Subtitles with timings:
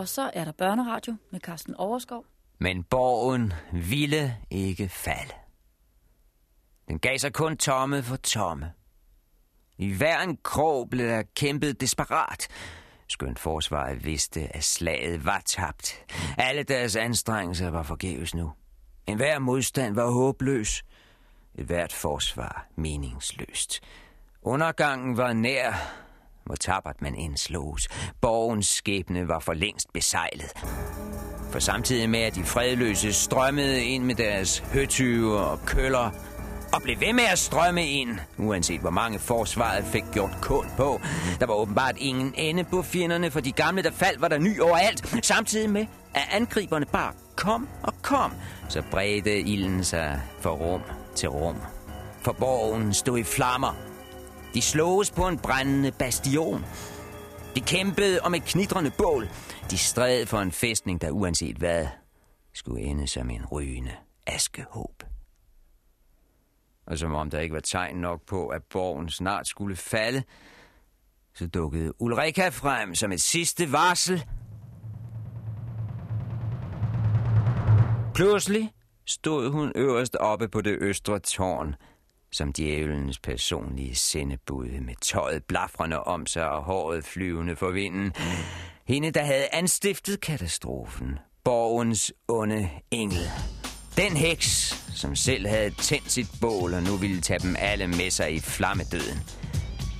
[0.00, 2.24] Og så er der børneradio med Carsten Overskov.
[2.58, 5.34] Men borgen ville ikke falde.
[6.88, 8.72] Den gav sig kun tomme for tomme.
[9.78, 12.48] I hver en krog blev der kæmpet desperat,
[13.08, 16.04] skønt forsvaret vidste, at slaget var tabt.
[16.38, 18.52] Alle deres anstrengelser var forgæves nu.
[19.06, 20.84] En hver modstand var håbløs.
[21.54, 23.80] Et hvert forsvar meningsløst.
[24.42, 25.72] Undergangen var nær,
[26.50, 27.88] hvor tabert man indslås.
[28.20, 30.52] Borgens skæbne var for længst besejlet.
[31.50, 36.10] For samtidig med, at de fredløse strømmede ind med deres høtyve og køller,
[36.72, 41.00] og blev ved med at strømme ind, uanset hvor mange forsvaret fik gjort kål på.
[41.40, 44.60] Der var åbenbart ingen ende på fjenderne, for de gamle, der faldt, var der ny
[44.60, 48.32] overalt, samtidig med, at angriberne bare kom og kom,
[48.68, 50.82] så bredte ilden sig fra rum
[51.14, 51.56] til rum.
[52.22, 53.89] For borgen stod i flammer.
[54.54, 56.64] De slås på en brændende bastion.
[57.54, 59.28] De kæmpede om et knitrende bål.
[59.70, 61.86] De stræd for en fæstning, der uanset hvad,
[62.54, 63.92] skulle ende som en rygende
[64.26, 65.02] askehåb.
[66.86, 70.22] Og som om der ikke var tegn nok på, at borgen snart skulle falde,
[71.34, 74.24] så dukkede Ulrika frem som et sidste varsel.
[78.14, 78.72] Pludselig
[79.06, 81.74] stod hun øverst oppe på det østre tårn,
[82.32, 88.12] som djævelens personlige sendebud med tøjet blafrende om sig og håret flyvende for vinden.
[88.88, 91.18] Hende, der havde anstiftet katastrofen.
[91.44, 93.30] Borgens onde engel.
[93.96, 98.10] Den heks, som selv havde tændt sit bål og nu ville tage dem alle med
[98.10, 99.18] sig i flammedøden.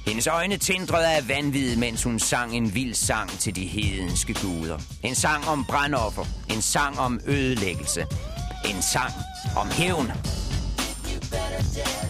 [0.07, 4.79] Hendes øjne tindrede af vanvid, mens hun sang en vild sang til de hedenske guder.
[5.03, 6.25] En sang om brandoffer.
[6.51, 8.07] En sang om ødelæggelse.
[8.65, 9.13] En sang
[9.57, 10.07] om hævn.
[10.07, 12.10] You better dare.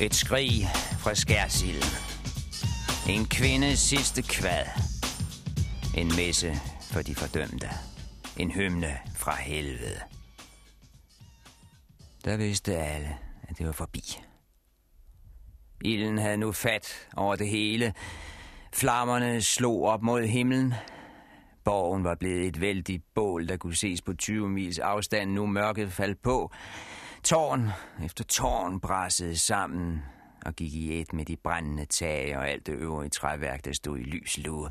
[0.00, 0.68] Et skrig
[0.98, 1.92] fra skærsilden.
[3.08, 4.66] En kvindes sidste kvad.
[5.96, 6.54] En messe
[6.92, 7.68] for de fordømte.
[8.38, 10.00] En hymne fra helvede.
[12.24, 14.02] Der vidste alle, at det var forbi.
[15.84, 17.94] Ilden havde nu fat over det hele.
[18.72, 20.74] Flammerne slog op mod himlen.
[21.64, 25.30] Borgen var blevet et vældigt bål, der kunne ses på 20 mils afstand.
[25.30, 26.52] Nu mørket faldt på.
[27.22, 27.70] Tårn
[28.04, 30.02] efter tårn brassede sammen
[30.46, 33.98] og gik i et med de brændende tage og alt det øvrige træværk, der stod
[33.98, 34.68] i lys lue.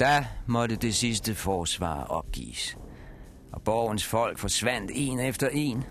[0.00, 2.78] Da måtte det sidste forsvar opgives,
[3.52, 5.84] og borgens folk forsvandt en efter en.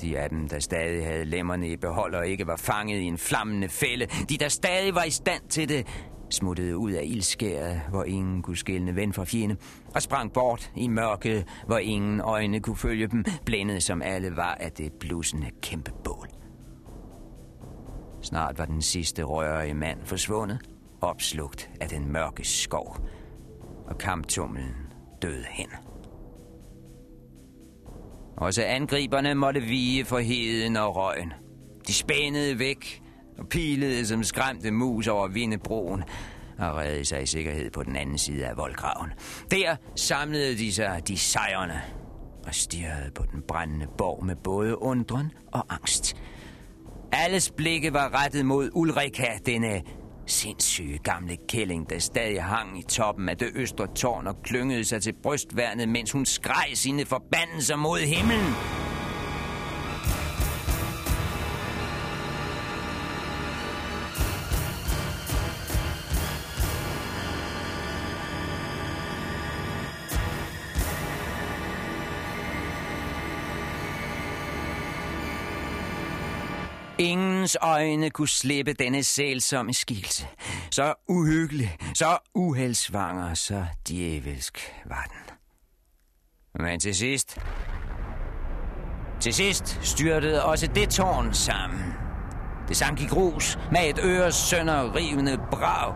[0.00, 3.18] De af dem, der stadig havde lemmerne i behold og ikke var fanget i en
[3.18, 5.86] flammende fælde, de der stadig var i stand til det,
[6.32, 9.56] smuttede ud af ildskæret, hvor ingen kunne skælne ven fra fjende,
[9.94, 14.54] og sprang bort i mørket, hvor ingen øjne kunne følge dem, blændet som alle var
[14.60, 16.28] af det blussende kæmpe bål.
[18.22, 20.58] Snart var den sidste rørige mand forsvundet,
[21.00, 22.96] opslugt af den mørke skov,
[23.86, 24.74] og kamptumlen
[25.22, 25.68] døde hen.
[28.36, 31.32] Også angriberne måtte vige for heden og røgen.
[31.86, 33.01] De spændede væk
[33.42, 36.04] og pilede som skræmte mus over vindebroen
[36.58, 39.10] og redde sig i sikkerhed på den anden side af voldgraven.
[39.50, 41.80] Der samlede de sig de sejrende
[42.46, 46.16] og stirrede på den brændende borg med både undren og angst.
[47.12, 49.82] Alles blikke var rettet mod Ulrika, denne
[50.26, 55.02] sindssyge gamle kælling, der stadig hang i toppen af det østre tårn og klyngede sig
[55.02, 58.54] til brystværnet, mens hun skreg sine forbandelser mod himlen.
[77.42, 80.26] Ingens øjne kunne slippe denne sælsomme skilse.
[80.70, 85.34] Så uhyggelig, så uheldsvanger, så djævelsk var den.
[86.64, 87.38] Men til sidst...
[89.20, 91.94] Til sidst styrtede også det tårn sammen.
[92.68, 95.94] Det sank i grus med et øres sønder rivende brag,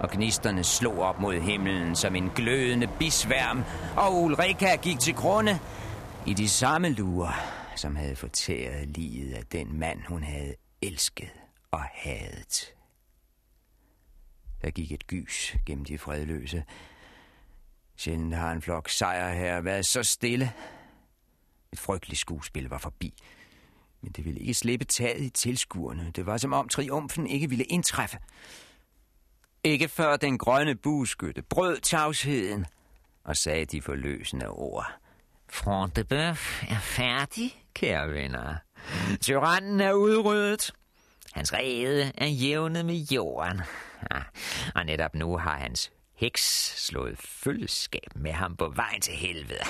[0.00, 3.64] og gnisterne slog op mod himlen som en glødende bisværm,
[3.96, 5.58] og Ulrika gik til grunde
[6.26, 11.30] i de samme lurer, som havde fortæret livet af den mand, hun havde elsket
[11.70, 12.74] og hadet.
[14.62, 16.64] Der gik et gys gennem de fredløse.
[17.96, 20.52] Sjældent har en flok sejr her været så stille.
[21.72, 23.14] Et frygteligt skuespil var forbi.
[24.00, 26.12] Men det ville ikke slippe taget i tilskuerne.
[26.16, 28.18] Det var som om triumfen ikke ville indtræffe.
[29.64, 32.66] Ikke før den grønne buskytte brød tavsheden
[33.24, 34.98] og sagde de forløsende ord.
[35.50, 38.56] Front de er færdig, kære venner.
[39.20, 40.72] Tyrannen er udryddet.
[41.32, 43.60] Hans rede er jævnet med jorden.
[44.10, 44.18] Ja,
[44.74, 49.64] og netop nu har hans heks slået følgeskab med ham på vej til helvede.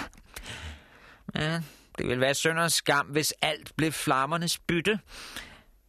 [1.34, 1.62] Ja,
[1.98, 4.98] det vil være synd og skam, hvis alt blev flammernes bytte.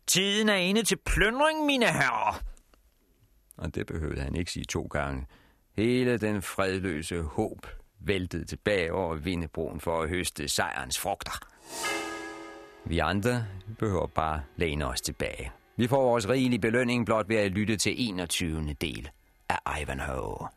[0.08, 2.42] Tiden er inde til plyndring, mine herrer.
[3.58, 5.28] Og det behøvede han ikke sige to gange.
[5.76, 7.68] Hele den fredløse håb
[8.00, 11.40] væltede tilbage over Vindebroen for at høste sejrens frugter.
[12.86, 13.46] Vi andre
[13.80, 15.52] behøver bare læne os tilbage.
[15.78, 18.74] Vi får vores rigelige belønning blot ved at lytte til 21.
[18.82, 19.10] del
[19.50, 20.48] af Ivanhoe.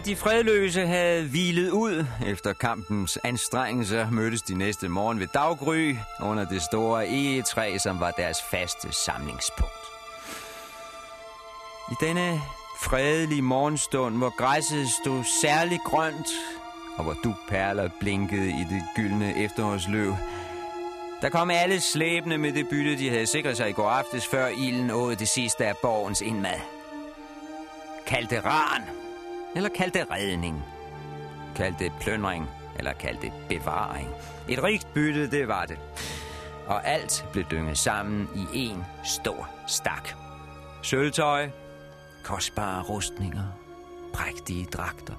[0.00, 5.94] Da de fredløse havde hvilet ud efter kampens anstrengelser, mødtes de næste morgen ved daggry
[6.20, 9.86] under det store egetræ, som var deres faste samlingspunkt.
[11.90, 12.40] I denne
[12.80, 16.28] fredelige morgenstund, hvor græsset stod særligt grønt,
[16.98, 20.16] og hvor dugperler blinkede i det gyldne efterårsløv,
[21.22, 24.46] der kom alle slæbende med det bytte, de havde sikret sig i går aftes, før
[24.46, 26.60] ilden åd det sidste af borgens indmad.
[28.06, 28.99] Kalderan ran,
[29.56, 30.64] eller kald det redning.
[31.56, 34.08] Kald det pløndring, eller kald det bevaring.
[34.48, 35.78] Et rigt bytte, det var det.
[36.66, 40.08] Og alt blev dynget sammen i en stor stak.
[40.82, 41.50] Sølvtøj,
[42.24, 43.44] kostbare rustninger,
[44.14, 45.14] prægtige dragter.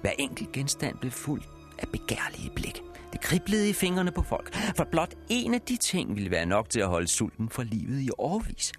[0.00, 1.42] Hver enkelt genstand blev fuld
[1.78, 2.82] af begærlige blik.
[3.12, 6.70] Det kriblede i fingrene på folk, for blot en af de ting ville være nok
[6.70, 8.72] til at holde sulten for livet i årvis.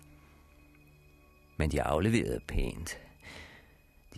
[1.58, 2.98] Men de afleverede pænt.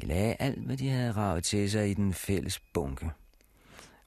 [0.01, 3.11] De lagde alt, hvad de havde ravet til sig i den fælles bunke.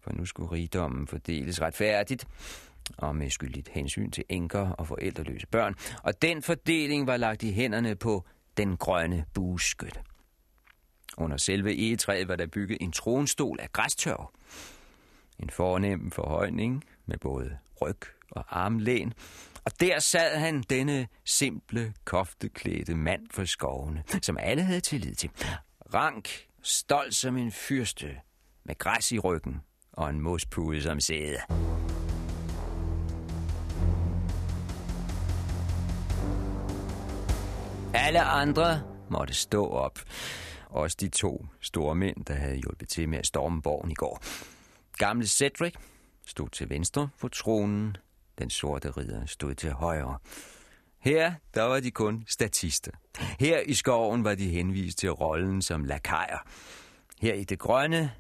[0.01, 2.27] For nu skulle rigdommen fordeles retfærdigt,
[2.97, 7.53] og med skyldigt hensyn til enker og forældreløse børn, og den fordeling var lagt i
[7.53, 8.25] hænderne på
[8.57, 10.01] den grønne bueskytte.
[11.17, 14.33] Under selve egetræet var der bygget en tronstol af græstørv.
[15.39, 19.13] En fornem forhøjning med både ryg og armlæn,
[19.65, 25.31] og der sad han, denne simple, kofteklædte mand for skovene, som alle havde tillid til.
[25.95, 26.29] Rank,
[26.63, 28.21] stolt som en fyrste,
[28.65, 29.61] med græs i ryggen
[29.93, 31.39] og en mospude som sæde.
[37.95, 39.99] Alle andre måtte stå op.
[40.67, 44.23] Også de to store mænd, der havde hjulpet til med at storme borgen i går.
[44.99, 45.75] Gamle Cedric
[46.27, 47.97] stod til venstre for tronen.
[48.39, 50.19] Den sorte ridder stod til højre.
[51.01, 52.91] Her, der var de kun statister.
[53.41, 56.39] Her i skoven var de henvist til rollen som lakajer.
[57.21, 58.13] Her i det grønne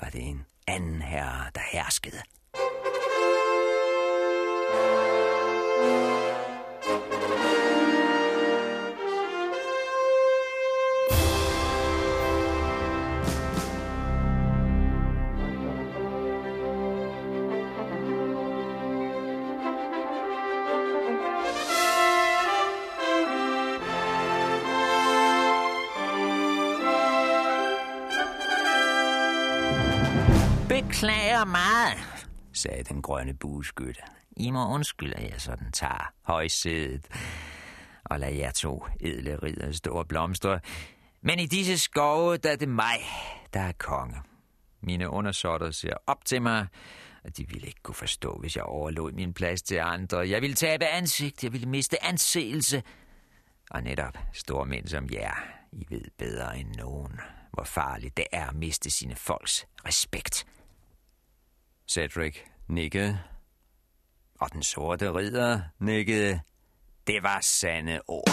[0.00, 2.22] var det en anden herre, der herskede.
[30.88, 34.00] Beklager meget, sagde den grønne bueskytte.
[34.36, 37.06] I må undskylde, at jeg sådan tager højsædet
[38.04, 40.60] og lader jer to edle ridder stå og blomstre.
[41.22, 42.98] Men i disse skove, der er det mig,
[43.54, 44.16] der er konge.
[44.80, 46.66] Mine undersåtter ser op til mig,
[47.24, 50.28] og de ville ikke kunne forstå, hvis jeg overlod min plads til andre.
[50.28, 52.82] Jeg ville tabe ansigt, jeg ville miste anseelse.
[53.70, 55.34] Og netop store mænd som jer,
[55.72, 57.20] I ved bedre end nogen,
[57.52, 60.46] hvor farligt det er at miste sine folks respekt.
[61.88, 62.36] Cedric
[62.68, 63.18] nikkede,
[64.40, 66.40] og den sorte ridder nikkede.
[67.06, 68.28] Det var sande ord.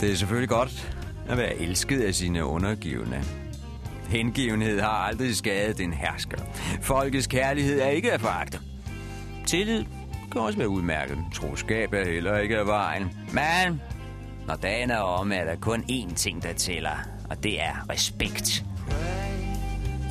[0.00, 0.96] Det er selvfølgelig godt
[1.28, 3.22] at være elsket af sine undergivende.
[4.08, 6.38] Hengivenhed har aldrig skadet en hersker.
[6.82, 8.60] Folkets kærlighed er ikke at foragte.
[9.46, 9.84] Tillid
[10.32, 11.18] kan også være udmærket.
[11.34, 13.10] Troskab er heller ikke af vejen.
[13.32, 13.80] Men
[14.50, 18.64] når dagen er om, er der kun én ting, der tæller, og det er respekt.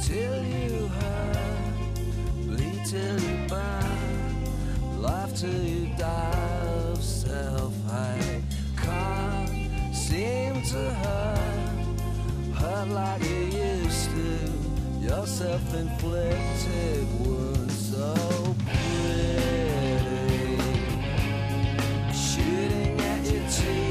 [0.03, 1.37] till you hurt,
[2.47, 7.73] bleed till you burn, laugh till you die of self.
[7.91, 8.41] I
[8.77, 11.85] can't seem to hurt,
[12.59, 13.41] hurt like you
[13.85, 14.29] used to.
[15.07, 18.13] Your self-inflicted wounds so
[18.65, 19.77] pretty,
[22.13, 23.88] shooting at your TV.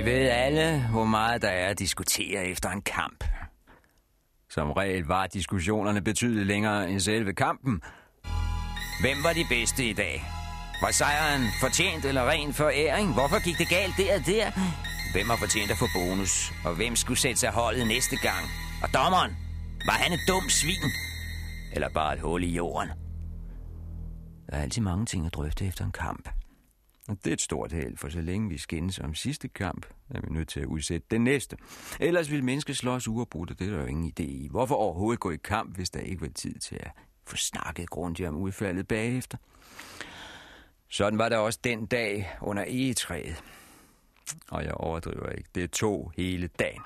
[0.00, 3.24] Vi ved alle, hvor meget der er at diskutere efter en kamp.
[4.50, 7.80] Som regel var diskussionerne betydeligt længere end selve kampen.
[9.00, 10.24] Hvem var de bedste i dag?
[10.82, 13.12] Var sejren fortjent eller ren foræring?
[13.12, 14.50] Hvorfor gik det galt der og der?
[15.12, 16.52] Hvem har fortjent at få bonus?
[16.64, 18.44] Og hvem skulle sætte sig holdet næste gang?
[18.82, 19.36] Og dommeren?
[19.86, 20.90] Var han et dumt svin?
[21.72, 22.88] Eller bare et hul i jorden?
[24.50, 26.39] Der er altid mange ting at drøfte efter en kamp.
[27.16, 30.26] Det er et stort held, for så længe vi skændes om sidste kamp, er vi
[30.30, 31.56] nødt til at udsætte den næste.
[32.00, 34.48] Ellers vil mennesker slås uafbrudt, og det er der jo ingen idé i.
[34.50, 36.90] Hvorfor overhovedet gå i kamp, hvis der ikke var tid til at
[37.26, 39.38] få snakket grundigt om udfaldet bagefter?
[40.88, 43.44] Sådan var der også den dag under egetræet.
[44.50, 45.48] Og jeg overdriver ikke.
[45.54, 46.82] Det tog hele dagen.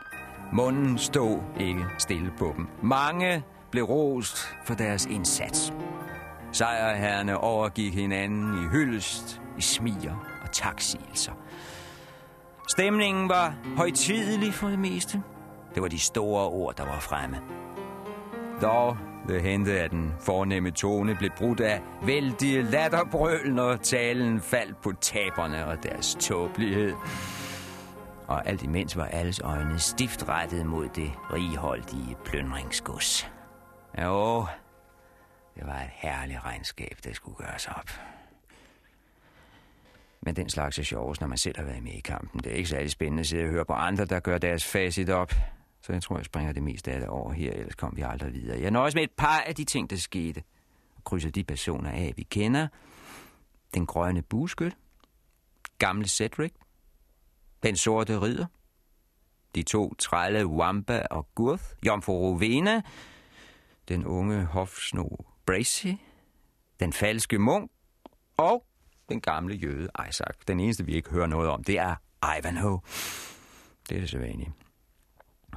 [0.53, 2.67] Munden stod ikke stille på dem.
[2.83, 5.73] Mange blev rost for deres indsats.
[6.53, 11.33] Sejrherrene overgik hinanden i hyldest, i smiger og taksigelser.
[12.69, 15.23] Stemningen var højtidelig for det meste.
[15.75, 17.41] Det var de store ord, der var fremme.
[18.63, 18.97] Dog
[19.29, 24.93] det hente, at den fornemme tone blev brudt af vældige latterbrøl, når talen faldt på
[25.01, 26.95] taberne og deres tåbelighed.
[28.27, 33.31] Og alt imens var alles øjne stift rettet mod det righoldige pløndringsgods.
[34.03, 34.47] Jo,
[35.55, 37.91] det var et herligt regnskab, der skulle gøres op.
[40.25, 42.41] Men den slags er sjovest, når man selv har været med i kampen.
[42.41, 45.11] Det er ikke særlig spændende at sidde og høre på andre, der gør deres facit
[45.11, 45.33] op.
[45.81, 48.33] Så jeg tror, jeg springer det meste af det over her, ellers kommer vi aldrig
[48.33, 48.61] videre.
[48.61, 50.43] Jeg nøjes med et par af de ting, der skete.
[50.97, 52.69] Og krydser de personer af, vi kender.
[53.75, 54.77] Den grønne buskyt.
[55.79, 56.53] Gamle Cedric.
[57.63, 58.47] Den sorte ridder.
[59.55, 61.65] De to trælle Wamba og Gurth.
[61.87, 62.83] Jomfru Rovena.
[63.89, 65.09] Den unge hofsno
[65.47, 65.87] Bracy.
[66.81, 67.71] Den falske munk.
[68.37, 68.65] Og
[69.09, 70.35] den gamle jøde Isaac.
[70.49, 71.95] Den eneste, vi ikke hører noget om, det er
[72.39, 72.81] Ivanhoe.
[73.89, 74.53] Det er det sædvanlige.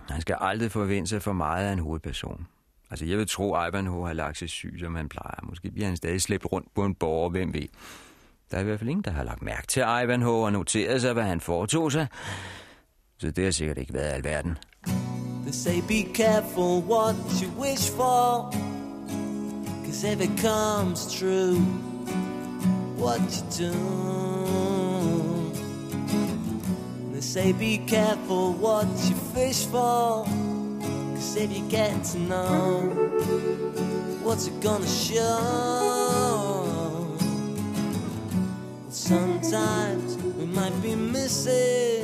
[0.09, 2.47] Han skal aldrig forvente sig for meget af en hovedperson.
[2.89, 5.39] Altså, jeg vil tro, at Ivanhoe har lagt sig syg, som han plejer.
[5.43, 7.67] Måske bliver han stadig slæbt rundt på en borger, hvem ved.
[8.51, 11.13] Der er i hvert fald ingen, der har lagt mærke til Ivanhoe og noteret sig,
[11.13, 12.07] hvad han foretog sig.
[13.17, 14.57] Så det har sikkert ikke været alverden.
[15.41, 18.53] They say be careful what you wish for
[19.85, 21.96] Cause if it comes true
[22.97, 23.73] What you do.
[27.13, 30.25] They say be careful what you fish for.
[31.15, 33.07] Cause if you get to know
[34.27, 35.47] What's it gonna show.
[38.89, 42.01] Sometimes we might be missing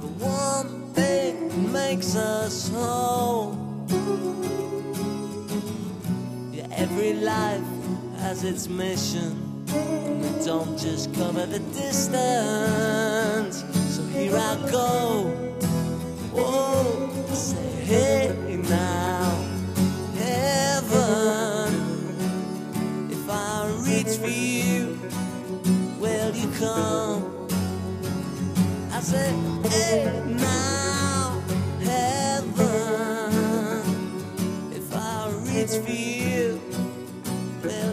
[0.00, 3.54] the one thing that makes us whole.
[6.50, 7.75] Yeah, every life
[8.28, 9.30] has its mission,
[9.68, 13.62] it don't just cover the distance.
[13.94, 15.30] So here I go.
[16.34, 19.30] Whoa, say hey now,
[20.16, 21.70] heaven.
[23.12, 24.98] If I reach for you,
[26.00, 27.22] will you come?
[28.90, 29.34] I said,
[29.70, 30.95] hey now,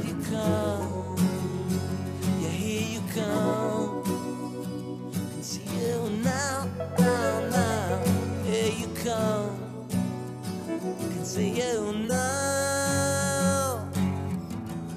[0.06, 1.16] you come?
[2.42, 4.04] Yeah, here you come.
[5.32, 6.68] Can see you now,
[7.00, 8.04] now, now.
[8.46, 9.88] Here you come.
[10.68, 13.90] Can see you now.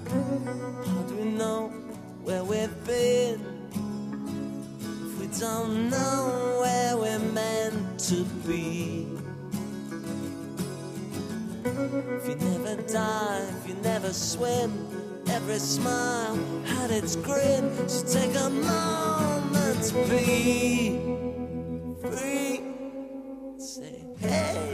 [0.08, 1.68] How do we know
[2.24, 3.40] where we've been?
[4.90, 9.06] If we don't know where we're meant to be.
[11.64, 14.85] If you never dive, if you never swim,
[15.48, 17.70] Every smile had its grin.
[17.88, 20.98] So take a moment to be
[22.02, 22.62] free.
[23.56, 24.65] Say, hey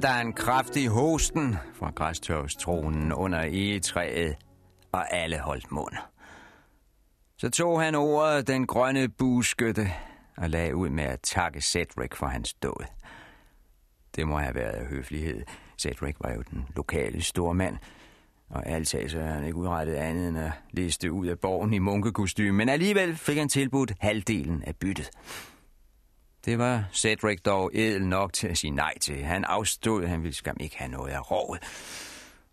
[0.00, 4.36] lød der en kraftig hosten fra græstørvstronen under egetræet,
[4.92, 5.94] og alle holdt mund.
[7.36, 9.92] Så tog han ordet den grønne buskytte
[10.36, 12.84] og lagde ud med at takke Cedric for hans død.
[14.16, 15.42] Det må have været af høflighed.
[15.78, 17.76] Cedric var jo den lokale stormand,
[18.50, 21.78] og altid så havde han ikke udrettet andet end at liste ud af borgen i
[21.78, 25.10] munkekostyme, men alligevel fik han tilbudt halvdelen af byttet.
[26.44, 29.24] Det var Cedric dog edel nok til at sige nej til.
[29.24, 31.60] Han afstod, han ville skam ikke have noget af rovet.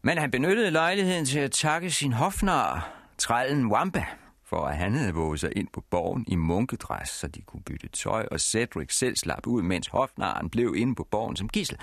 [0.01, 4.05] Men han benyttede lejligheden til at takke sin hofnar, trællen Wamba,
[4.45, 7.87] for at han havde våget sig ind på borgen i munkedræs, så de kunne bytte
[7.87, 11.77] tøj, og Cedric selv slap ud, mens hofnaren blev inde på borgen som gissel.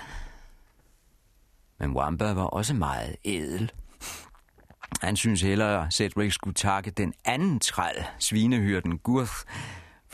[1.79, 3.71] Men Wamba var også meget edel.
[5.01, 9.33] Han synes hellere, at Cedric skulle takke den anden træl, svinehyrden Gurth,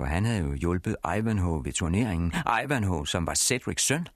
[0.01, 2.33] for han havde jo hjulpet Ivanhoe ved turneringen.
[2.63, 4.07] Ivanhoe, som var Cedrics søn.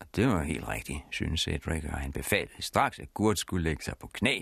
[0.00, 3.84] Og det var helt rigtigt, synes Cedric, og han befalede straks, at Gurt skulle lægge
[3.84, 4.40] sig på knæ.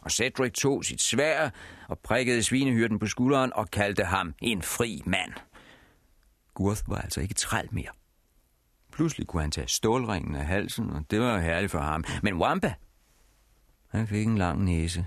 [0.00, 1.50] Og Cedric tog sit svær
[1.88, 5.32] og prikkede svinehyrden på skulderen og kaldte ham en fri mand.
[6.54, 7.90] Gurt var altså ikke træl mere.
[8.92, 12.04] Pludselig kunne han tage stålringen af halsen, og det var herligt for ham.
[12.22, 12.74] Men Wampa,
[13.90, 15.06] han fik en lang næse.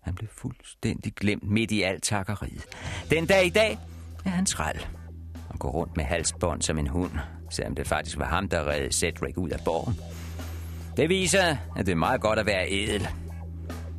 [0.00, 2.66] Han blev fuldstændig glemt midt i alt takkeriet.
[3.10, 3.78] Den dag i dag
[4.24, 4.86] er han træl
[5.48, 7.10] og går rundt med halsbånd som en hund,
[7.50, 9.98] selvom det faktisk var ham, der redde Cedric ud af borgen.
[10.96, 13.08] Det viser, at det er meget godt at være edel.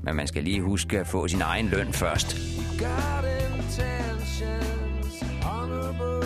[0.03, 2.37] Men man skal lige huske at få sin egen løn først.
[2.79, 6.23] got intentions, honorable,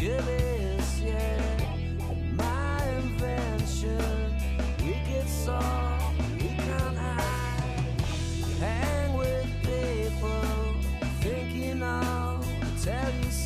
[0.00, 1.42] jealous, yeah.
[2.32, 4.00] My invention,
[4.82, 5.28] we get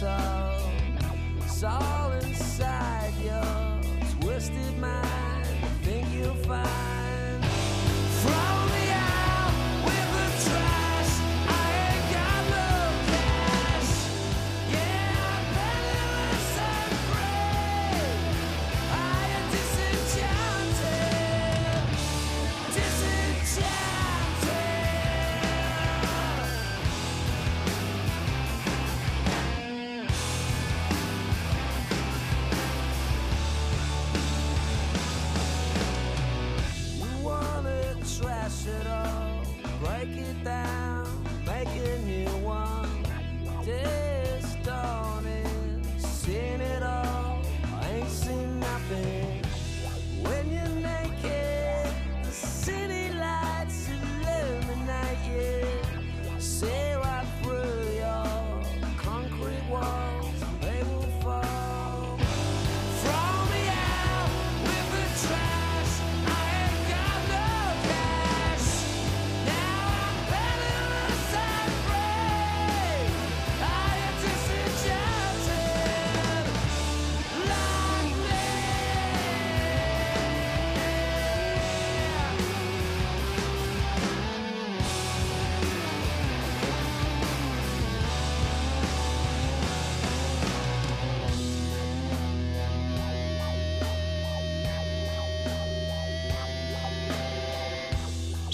[0.00, 0.50] so.
[1.42, 1.99] It's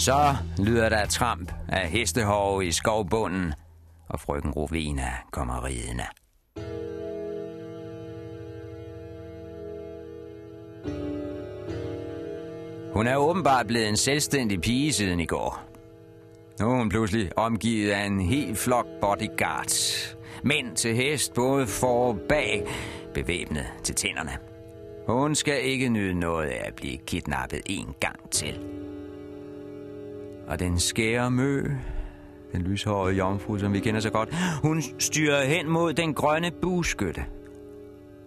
[0.07, 3.53] Så lyder der tramp af hestehove i skovbunden,
[4.09, 6.03] og frøken Rovena kommer ridende.
[12.93, 15.61] Hun er åbenbart blevet en selvstændig pige siden i går.
[16.59, 20.17] Nu er hun pludselig omgivet af en hel flok bodyguards.
[20.43, 22.67] Mænd til hest, både for og bag,
[23.13, 24.37] bevæbnet til tænderne.
[25.07, 28.59] Hun skal ikke nyde noget af at blive kidnappet en gang til.
[30.47, 31.63] Og den skære mø
[32.51, 34.35] den lyshårede jomfru, som vi kender så godt.
[34.61, 37.25] Hun styrer hen mod den grønne buskytte.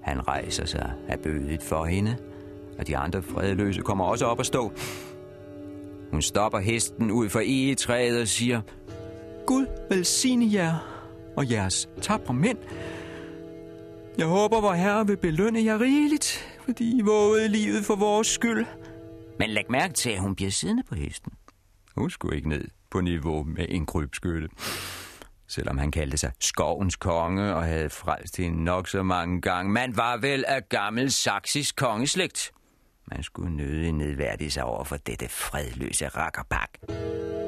[0.02, 2.16] Han rejser sig af bødet for hende,
[2.78, 4.72] og de andre fredløse kommer også op og stå.
[6.10, 8.60] Hun stopper hesten ud for egetræet og siger,
[9.46, 10.74] Gud velsigne jer
[11.36, 12.58] og jeres tabre mænd.
[14.18, 18.66] Jeg håber, vor Herre vil belønne jer rigeligt, fordi I vågede livet for vores skyld.
[19.38, 21.32] Men læg mærke til, at hun bliver siddende på hesten.
[21.96, 24.48] Hun skulle ikke ned på niveau med en krybskytte.
[25.48, 29.72] Selvom han kaldte sig skovens konge og havde frelst hende nok så mange gange.
[29.72, 32.52] Man var vel af gammel saksisk kongeslægt.
[33.06, 36.70] Man skulle nøde nedværdige sig over for dette fredløse rakkerpak.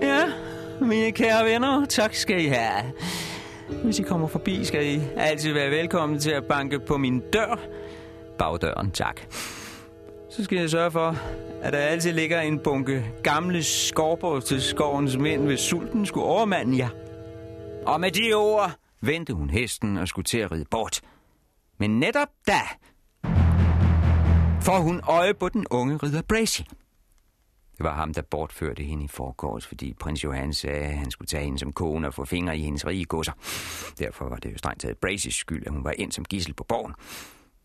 [0.02, 0.32] Ja,
[0.80, 2.92] mine kære venner, tak skal I have.
[3.84, 7.60] Hvis I kommer forbi, skal I altid være velkommen til at banke på min dør.
[8.38, 9.20] Bagdøren, tak.
[10.32, 11.16] Så skal jeg sørge for,
[11.62, 16.78] at der altid ligger en bunke gamle skorper til skovens mænd, hvis sulten skulle overmande
[16.78, 16.88] jer.
[17.86, 21.00] Og med de ord vendte hun hesten og skulle til at ride bort.
[21.78, 22.60] Men netop da
[24.60, 26.62] får hun øje på den unge ridder Bracy.
[27.78, 31.28] Det var ham, der bortførte hende i forgårs, fordi prins Johan sagde, at han skulle
[31.28, 33.32] tage hende som kone og få fingre i hendes rige godser.
[33.98, 36.64] Derfor var det jo strengt taget Bracys skyld, at hun var ind som gissel på
[36.64, 36.94] borgen.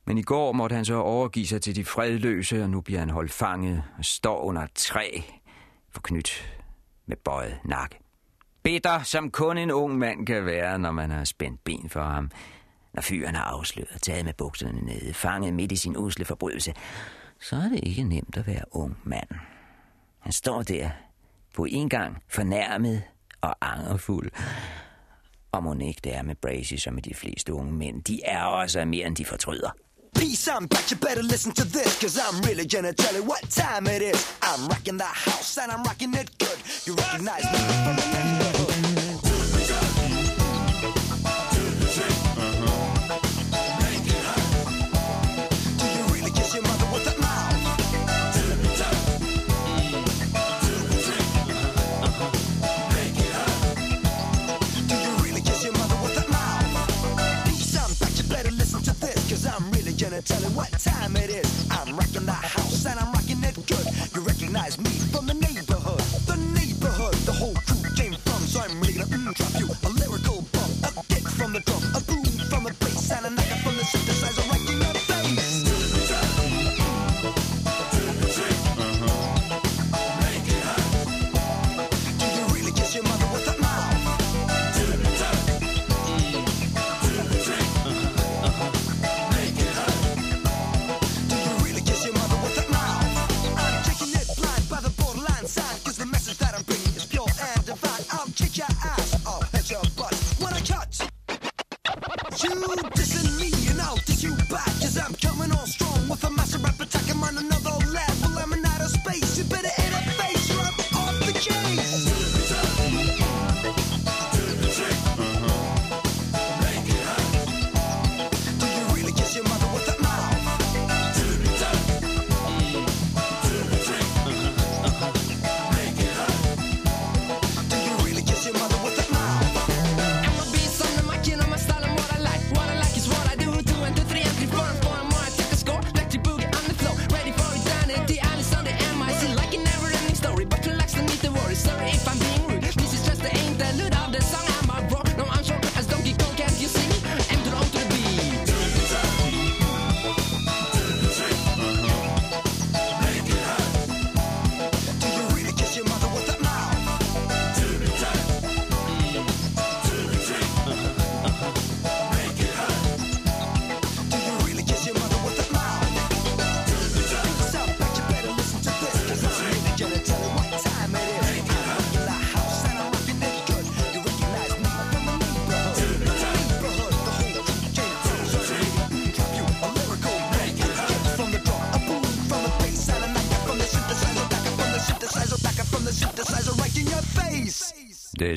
[0.07, 3.09] Men i går måtte han så overgive sig til de fredløse, og nu bliver han
[3.09, 5.21] holdt fanget og står under et træ
[5.91, 6.59] for knyt
[7.05, 7.99] med bøjet nakke.
[8.63, 12.31] Bitter, som kun en ung mand kan være, når man har spændt ben for ham.
[12.93, 16.73] Når fyren har afsløret, taget med bukserne nede, fanget midt i sin usle forbrydelse,
[17.39, 19.29] så er det ikke nemt at være ung mand.
[20.19, 20.89] Han står der
[21.55, 23.03] på en gang fornærmet
[23.41, 24.31] og angerfuld.
[25.51, 28.03] Og må ikke det er med Bracy som med de fleste unge mænd.
[28.03, 29.71] De er også mere end de fortryder.
[30.17, 30.89] Peace, I'm back.
[30.89, 34.33] You better listen to this, cause I'm really gonna tell you what time it is.
[34.41, 36.57] I'm rocking the house and I'm rocking it good.
[36.85, 38.46] You recognize me from the
[60.17, 61.67] gonna tell you what time it is.
[61.69, 63.85] I'm rocking the house and I'm rocking it good.
[64.15, 65.99] You recognize me from the neighborhood.
[66.25, 68.41] The neighborhood, the whole crew came from.
[68.47, 69.67] So I'm really gonna drop you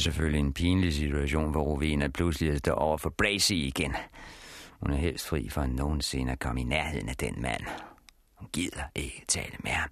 [0.01, 3.95] Det selvfølgelig en pinlig situation, hvor Rowena pludselig står over for Bracy igen.
[4.81, 7.63] Hun er helst fri for nogensinde at komme i nærheden af den mand.
[8.37, 9.89] Hun gider ikke tale med ham.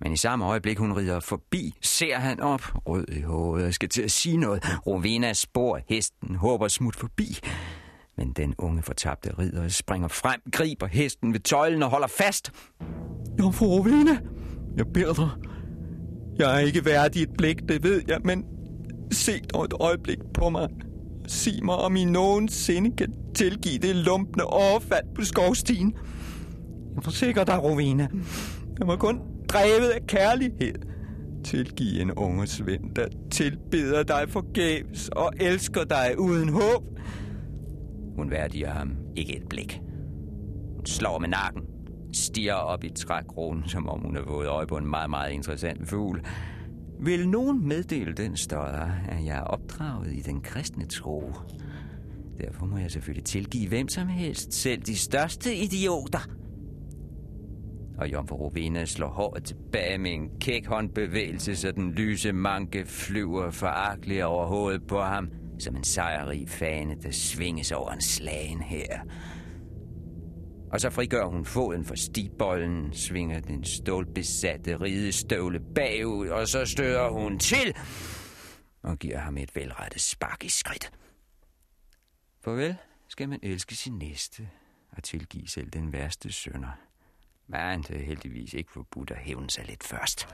[0.00, 3.88] Men i samme øjeblik, hun rider forbi, ser han op, rød i hovedet, og skal
[3.88, 4.64] til at sige noget.
[4.86, 7.38] Rovena spor hesten, håber smut forbi.
[8.16, 12.52] Men den unge fortabte ridder springer frem, griber hesten ved tøjlen og holder fast.
[13.38, 14.18] Jomfru Rowena,
[14.76, 15.30] jeg beder dig.
[16.38, 18.57] Jeg er ikke værdig et blik, det ved jeg, men
[19.12, 20.68] Se dog et øjeblik på mig.
[21.26, 25.94] Sig mig, om I nogensinde kan tilgive det lumpende overfald på skovstien.
[26.94, 28.08] Jeg forsikrer dig, Rovina.
[28.78, 30.74] Jeg var kun drevet af kærlighed.
[31.44, 36.84] Tilgiv en unge svend, der tilbeder dig forgæves og elsker dig uden håb.
[38.16, 39.80] Hun værdiger ham ikke et blik.
[40.76, 41.62] Hun slår med nakken,
[42.12, 45.88] stiger op i trækronen, som om hun har fået øje på en meget, meget interessant
[45.88, 46.22] fugl.
[47.00, 51.32] Vil nogen meddele den stodder, at jeg er opdraget i den kristne tro?
[52.40, 56.28] Derfor må jeg selvfølgelig tilgive hvem som helst, selv de største idioter.
[57.98, 63.50] Og Jomfru Rovina slår håret tilbage med en kæk håndbevægelse, så den lyse manke flyver
[63.50, 69.00] foragteligt over hovedet på ham, som en sejrrig fane, der svinges over en slagen her.
[70.72, 77.08] Og så frigør hun foden for stibollen, svinger den stålbesatte ridestøvle bagud, og så støder
[77.08, 77.76] hun til
[78.82, 80.92] og giver ham et velrettet spark i skridt.
[82.44, 82.76] Farvel
[83.08, 84.48] skal man elske sin næste
[84.92, 86.78] og tilgive selv den værste sønder.
[87.46, 90.28] Men det er heldigvis ikke forbudt at hævne sig lidt først.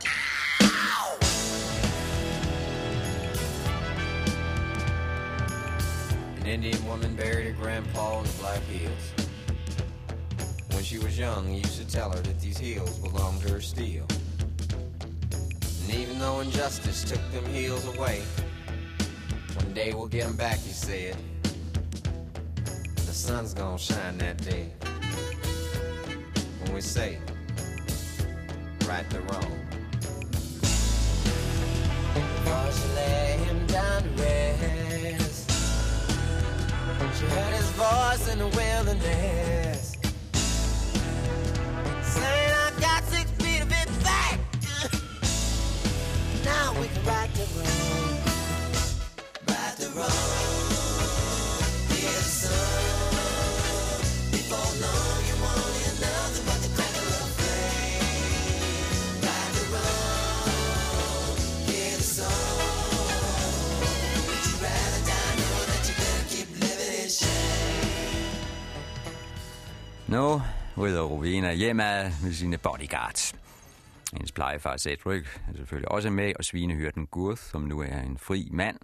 [6.40, 9.23] An Indian woman buried her grandpa in the Black Hills.
[10.84, 13.60] When she was young, he used to tell her that these heels belonged to her
[13.62, 14.06] steel.
[15.80, 18.20] And even though injustice took them heels away,
[19.54, 21.16] one day we'll get them back, he said.
[22.96, 24.72] The sun's gonna shine that day.
[26.60, 27.18] When we say,
[28.86, 29.58] right the wrong.
[32.12, 35.50] Before she lay him down to rest,
[37.18, 39.63] she heard his voice in the wilderness.
[42.16, 44.38] I got six feet of it back.
[46.44, 48.13] Now we can right the wrong.
[71.24, 73.34] Rowena hjemad med sine bodyguards.
[74.12, 78.48] Hendes plejefar Cedric er selvfølgelig også med, og svinehyrden Gurth, som nu er en fri
[78.52, 78.78] mand,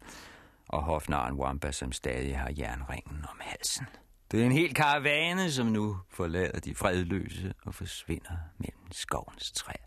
[0.68, 3.86] og hofnaren Wampa, som stadig har jernringen om halsen.
[4.30, 9.86] Det er en hel karavane, som nu forlader de fredløse og forsvinder mellem skovens træer.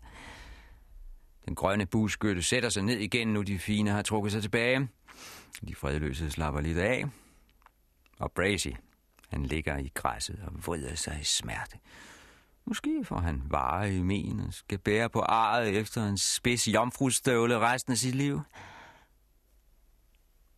[1.46, 4.88] Den grønne buskytte sætter sig ned igen, nu de fine har trukket sig tilbage.
[5.68, 7.04] De fredløse slapper lidt af.
[8.18, 8.68] Og Bracy,
[9.30, 11.78] han ligger i græsset og vrider sig i smerte.
[12.66, 17.58] Måske får han vare i men og skal bære på arret efter en spids jomfrustøvle
[17.58, 18.40] resten af sit liv.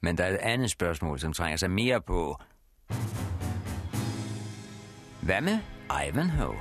[0.01, 2.37] Men der er et andet spørgsmål, som trænger sig mere på.
[5.23, 5.59] Hvad med
[6.09, 6.61] Ivanhoe?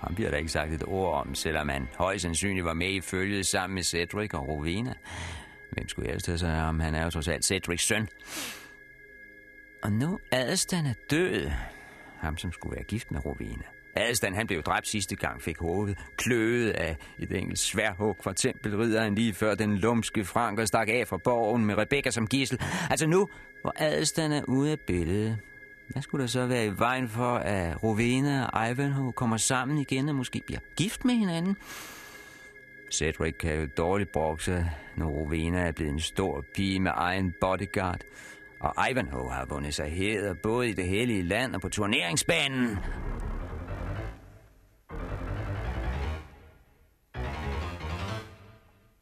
[0.00, 3.00] Han bliver der ikke sagt et ord om, selvom han højst sandsynligt var med i
[3.00, 4.94] følget sammen med Cedric og Rowena.
[5.72, 6.80] Hvem skulle ellers tage sig om?
[6.80, 8.08] Han er jo trods alt Cedrics søn.
[9.82, 11.50] Og nu Adelstan er død.
[12.18, 13.64] Ham, som skulle være gift med Rowena.
[13.96, 19.14] Adelstan, han blev dræbt sidste gang, fik hovedet kløet af et enkelt sværhug fra tempelridderen
[19.14, 22.60] lige før den lumske franker stak af fra borgen med Rebecca som gissel.
[22.90, 23.28] Altså nu,
[23.60, 25.38] hvor Adelstan er ude af billedet,
[25.88, 30.08] hvad skulle der så være i vejen for, at Rowena og Ivanhoe kommer sammen igen
[30.08, 31.56] og måske bliver gift med hinanden?
[32.92, 38.00] Cedric kan jo dårligt brokse, når Rowena er blevet en stor pige med egen bodyguard.
[38.60, 42.78] Og Ivanhoe har vundet sig heder både i det hellige land og på turneringsbanen.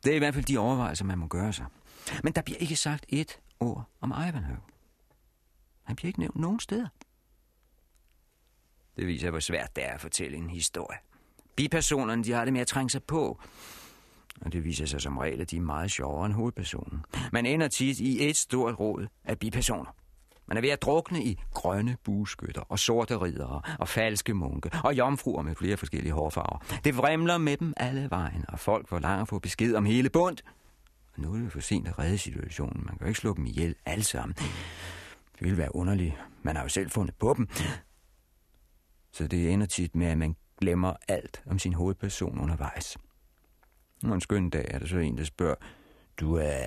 [0.05, 1.67] Det er i hvert fald de overvejelser, man må gøre sig.
[2.25, 4.59] Men der bliver ikke sagt et ord om Ivanhoe.
[5.83, 6.89] Han bliver ikke nævnt nogen steder.
[8.97, 10.99] Det viser, hvor svært det er at fortælle en historie.
[11.57, 13.41] Bipersonerne, de har det med at trænge sig på.
[14.41, 17.05] Og det viser sig som regel, at de er meget sjovere end hovedpersonen.
[17.33, 19.95] Man ender tit i et stort råd af bipersoner.
[20.51, 24.95] Man er ved at drukne i grønne bueskytter og sorte ridere og falske munke og
[24.95, 26.65] jomfruer med flere forskellige hårfarver.
[26.85, 30.11] Det vrimler med dem alle vejen, og folk får langt at få besked om hele
[30.11, 30.37] bund.
[31.15, 32.83] Og nu er det for sent at redde situationen.
[32.87, 34.35] Man kan jo ikke slå dem ihjel alle sammen.
[35.33, 36.15] Det ville være underligt.
[36.43, 37.49] Man har jo selv fundet på dem.
[39.13, 42.99] Så det ender tit med, at man glemmer alt om sin hovedperson undervejs.
[44.05, 45.55] Og en skøn dag er der så en, der spørger,
[46.21, 46.65] du er...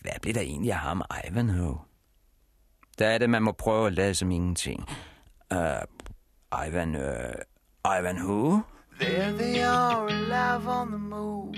[0.00, 1.89] Hvad blev der egentlig af ham, Ivanhoe?
[3.00, 4.88] Er det, man må prøve at lade som ingenting.
[5.50, 5.58] Uh,
[6.66, 6.94] Ivan...
[6.94, 7.32] Uh,
[7.98, 8.62] Ivanhoe?
[9.00, 11.54] There they are, alive on the move.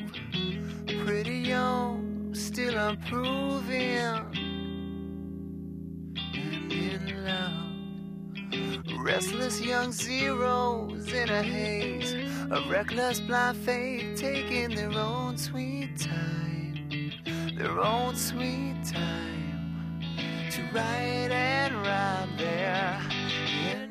[1.07, 3.99] Pretty young, still improving
[6.35, 9.05] and in love.
[9.05, 12.15] Restless young zeros in a haze,
[12.53, 17.13] a reckless blind faith taking their own sweet time,
[17.59, 19.52] their own sweet time
[20.53, 23.01] to write and rhyme there
[23.71, 23.83] in.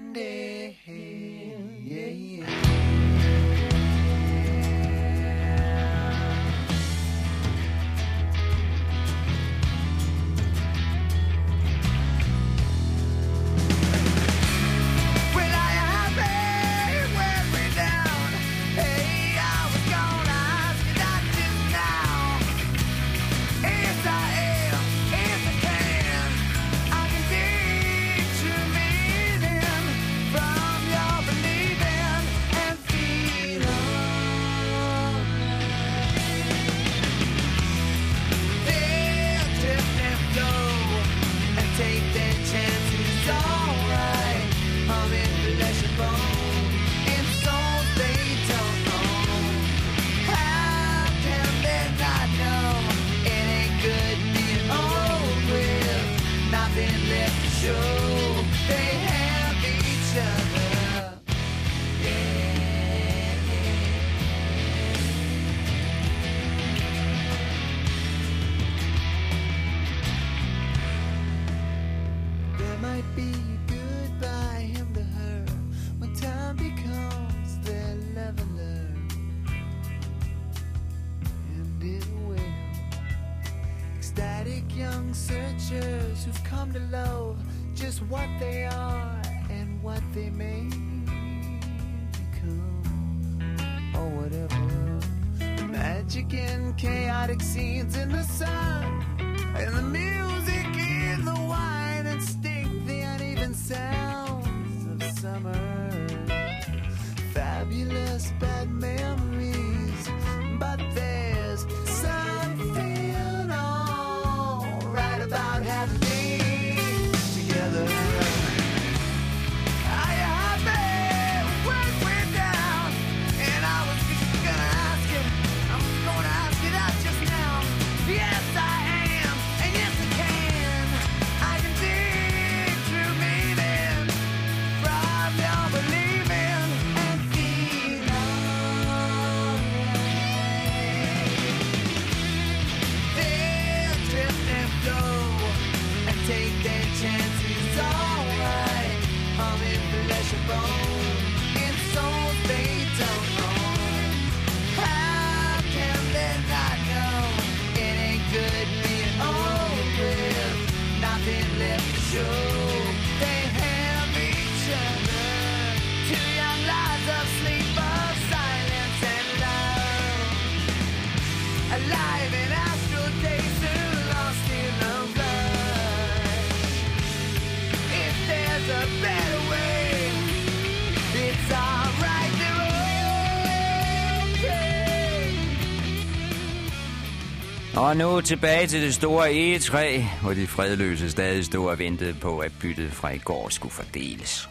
[187.91, 192.39] Og nu tilbage til det store egetræ, hvor de fredløse stadig stod og ventede på,
[192.39, 194.49] at byttet fra i går skulle fordeles.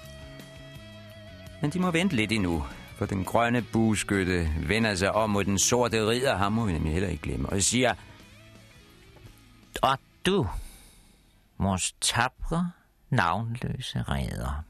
[1.63, 2.65] Men de må vente lidt endnu,
[2.97, 6.93] for den grønne bueskytte vender sig om mod den sorte ridder, ham må vi nemlig
[6.93, 7.95] heller ikke glemme, og siger,
[9.83, 10.47] Og du,
[11.59, 12.71] vores tabre,
[13.11, 14.65] navnløse redder.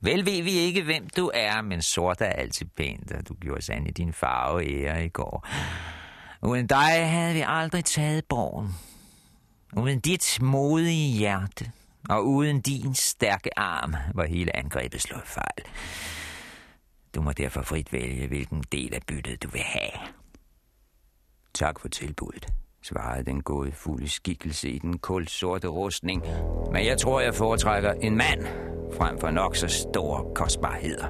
[0.00, 3.62] Vel ved vi ikke, hvem du er, men sort er altid pænt, og du gjorde
[3.62, 5.46] sand i din farve ære i går.
[6.42, 8.74] Uden dig havde vi aldrig taget borgen.
[9.76, 11.70] Uden dit modige hjerte,
[12.08, 15.64] og uden din stærke arm, var hele angrebet slået fejl.
[17.14, 19.90] Du må derfor frit vælge, hvilken del af byttet du vil have.
[21.54, 22.46] tak for tilbuddet,
[22.82, 26.22] svarede den gode fulde skikkelse i den kulsorte rustning.
[26.72, 28.46] Men jeg tror, jeg foretrækker en mand,
[28.98, 31.08] frem for nok så store kostbarheder.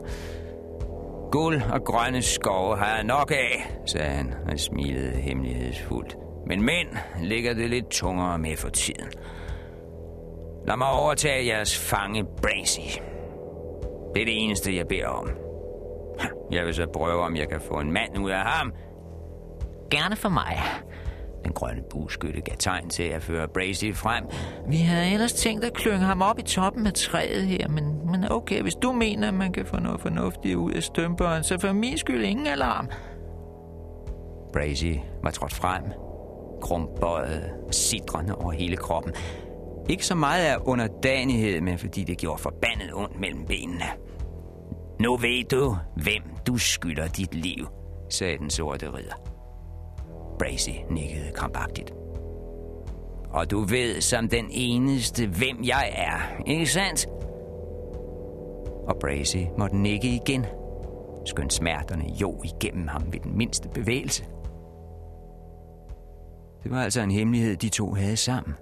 [1.36, 6.16] Guld og grønne skove har jeg nok af, sagde han og smilede hemmelighedsfuldt.
[6.46, 6.88] Men mænd
[7.22, 9.08] ligger det lidt tungere med for tiden.
[10.66, 12.98] Lad mig overtage jeres fange Bracy.
[14.14, 15.30] Det er det eneste, jeg beder om.
[16.52, 18.72] Jeg vil så prøve, om jeg kan få en mand ud af ham.
[19.90, 20.58] Gerne for mig.
[21.46, 24.24] Den grønne bueskytte gav tegn til at føre Bracy frem.
[24.68, 28.30] Vi havde ellers tænkt at klynge ham op i toppen af træet her, men, men
[28.30, 31.72] okay, hvis du mener, at man kan få noget fornuftigt ud af stømperen, så for
[31.72, 32.88] min skyld ingen alarm.
[34.52, 35.82] Bracy var trådt frem.
[36.62, 39.12] krumbøjet, sidrende over hele kroppen.
[39.88, 43.84] Ikke så meget af underdanighed, men fordi det gjorde forbandet ondt mellem benene.
[45.00, 47.66] Nu ved du, hvem du skylder dit liv,
[48.10, 49.25] sagde den sorte ridder.
[50.38, 51.92] Bracy nikkede krampagtigt.
[53.30, 57.06] Og du ved som den eneste, hvem jeg er, ikke sandt?
[58.88, 60.46] Og Bracy måtte nikke igen,
[61.26, 64.24] skønt smerterne jo igennem ham ved den mindste bevægelse.
[66.62, 68.54] Det var altså en hemmelighed, de to havde sammen.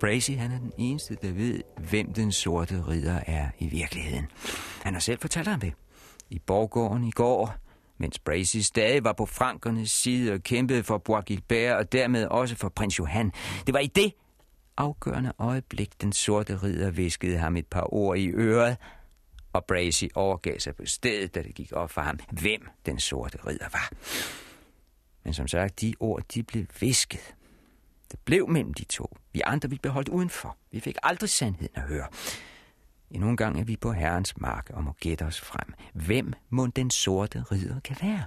[0.00, 1.60] Bracy, han er den eneste, der ved,
[1.90, 4.26] hvem den sorte ridder er i virkeligheden.
[4.82, 5.72] Han har selv fortalt ham det.
[6.30, 7.54] I borggården i går,
[7.98, 12.56] mens Bracy stadig var på frankernes side og kæmpede for Bois Gilbert og dermed også
[12.56, 13.32] for prins Johan.
[13.66, 14.12] Det var i det
[14.76, 18.76] afgørende øjeblik, den sorte ridder viskede ham et par ord i øret,
[19.52, 23.38] og Bracy overgav sig på stedet, da det gik op for ham, hvem den sorte
[23.46, 23.92] ridder var.
[25.24, 27.34] Men som sagt, de ord, de blev visket.
[28.10, 29.16] Det blev mellem de to.
[29.32, 30.56] Vi andre, vi blev holdt udenfor.
[30.72, 32.06] Vi fik aldrig sandheden at høre.
[33.10, 35.74] Endnu en gang er vi på herrens mark og må gætte os frem.
[35.92, 38.22] Hvem må den sorte ridder kan være?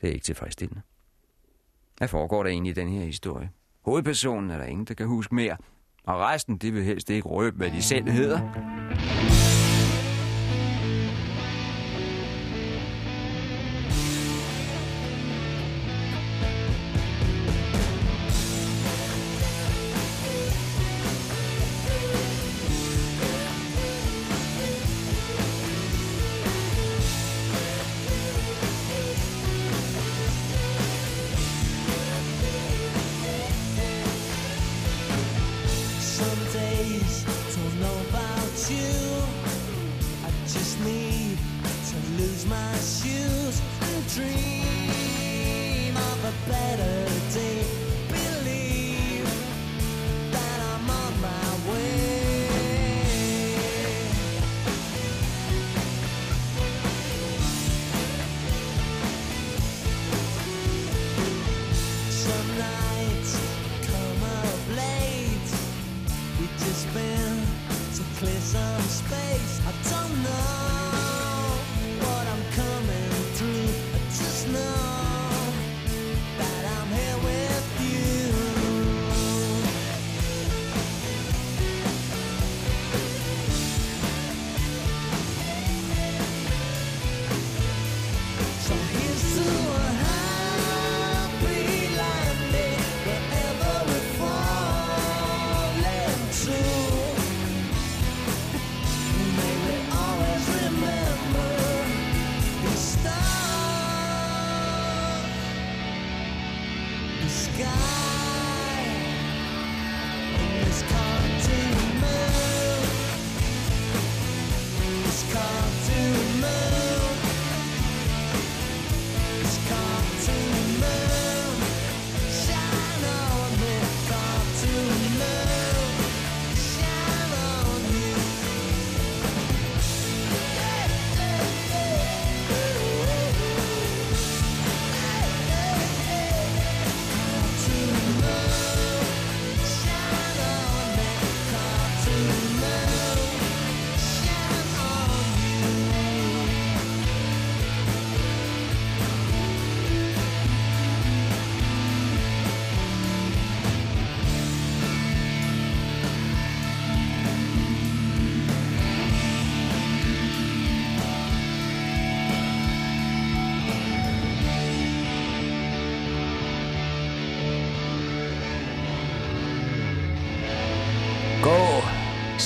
[0.00, 0.82] Det er ikke tilfredsstillende.
[1.98, 3.50] Hvad foregår der egentlig i den her historie?
[3.84, 5.56] Hovedpersonen er der ingen, der kan huske mere.
[6.04, 8.40] Og resten, de vil helst ikke røbe, hvad de selv hedder.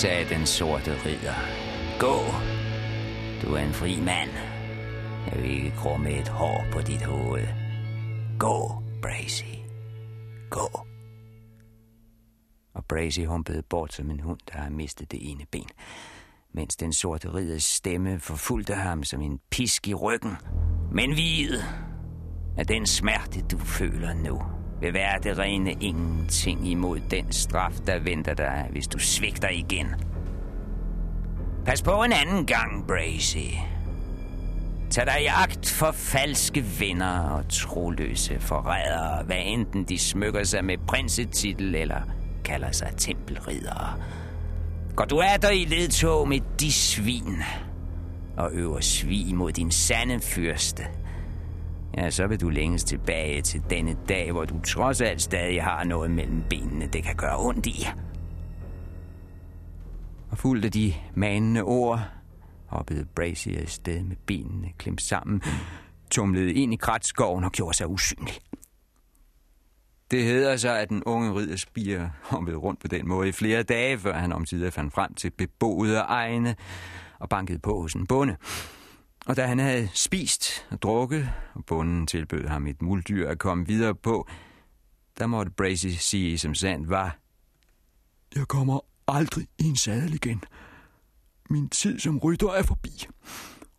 [0.02, 1.34] Sagde den sorte ridder.
[1.98, 2.16] Gå.
[3.42, 4.30] Du er en fri mand.
[5.26, 7.46] Jeg vil ikke krumme et hår på dit hoved.
[8.38, 9.54] Gå, Bracy.
[10.50, 10.86] Gå.
[12.74, 15.68] Og Bracy humpede bort som en hund, der har mistet det ene ben,
[16.54, 20.36] mens den sorte ridders stemme forfulgte ham som en pisk i ryggen.
[20.92, 21.62] Men vid,
[22.58, 24.42] at den smerte, du føler nu,
[24.82, 29.86] vil være det rene ingenting imod den straf, der venter dig, hvis du svigter igen.
[31.66, 33.56] Pas på en anden gang, Bracy.
[34.90, 40.64] Tag dig i agt for falske venner og troløse forrædere, hvad enten de smykker sig
[40.64, 42.00] med prinsetitel eller
[42.44, 44.00] kalder sig tempelridere.
[44.96, 47.42] Går du af dig i ledtog med de svin
[48.36, 50.82] og øver svig mod din sande fyrste,
[51.96, 55.84] ja, så vil du længes tilbage til denne dag, hvor du trods alt stadig har
[55.84, 57.86] noget mellem benene, det kan gøre ondt i.
[60.30, 62.00] Og fulgte de manende ord,
[62.66, 65.42] hoppede Bracy af sted med benene klemt sammen,
[66.10, 68.34] tumlede ind i kratskoven og gjorde sig usynlig.
[70.10, 73.62] Det hedder så, at den unge ridder ridderspiger hoppede rundt på den måde i flere
[73.62, 76.56] dage, før han omsider fandt frem til beboede egne
[77.18, 78.36] og bankede på hos en bonde.
[79.26, 83.66] Og da han havde spist og drukket, og bonden tilbød ham et muldyr at komme
[83.66, 84.28] videre på,
[85.18, 87.18] der måtte Bracy sige, som sandt var,
[88.36, 90.44] Jeg kommer aldrig i en sadel igen.
[91.50, 93.06] Min tid som rytter er forbi.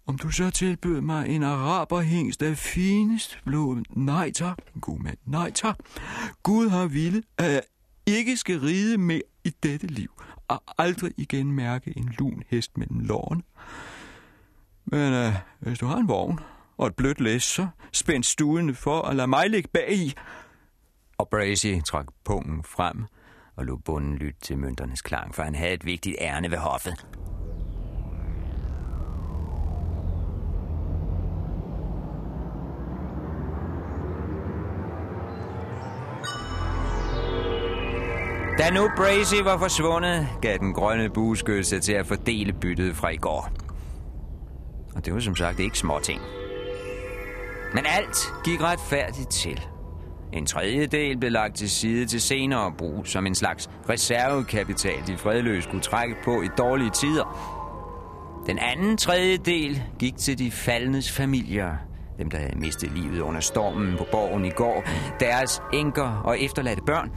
[0.06, 5.52] Om du så tilbød mig en araberhængst af finest blod, nej tak, god mand, nej
[5.52, 5.80] tak.
[6.44, 7.64] Gud har ville, at jeg
[8.08, 13.00] ikke skal ride mere i dette liv, og aldrig igen mærke en lun hest mellem
[13.00, 13.44] lårene.
[14.86, 16.40] Men øh, hvis du har en vogn
[16.78, 20.14] og et blødt læs, så spænd stuen for at lade mig ligge bag i.
[21.18, 23.06] og Bracy trak pungen frem
[23.56, 27.06] og lå bunden lytte til mønternes klang, for han havde et vigtigt ærne ved hoffet.
[38.58, 43.10] Da nu Bracy var forsvundet, gav den grønne bueskyld sig til at fordele byttet fra
[43.10, 43.62] i går.
[44.96, 46.22] Og det var som sagt ikke små ting.
[47.74, 49.62] Men alt gik retfærdigt til.
[50.34, 55.70] En tredjedel blev lagt til side til senere brug som en slags reservekapital, de fredløse
[55.70, 57.54] kunne trække på i dårlige tider.
[58.48, 61.76] Den anden tredjedel gik til de faldnes familier.
[62.18, 64.84] Dem, der havde mistet livet under stormen på borgen i går.
[65.20, 67.12] Deres enker og efterladte børn.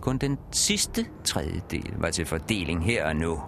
[0.00, 3.40] Kun den sidste tredjedel var til fordeling her og nu.